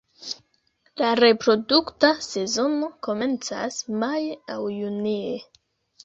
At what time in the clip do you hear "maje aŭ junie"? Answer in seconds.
4.05-5.37